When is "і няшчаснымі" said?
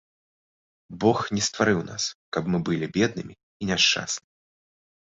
3.39-4.31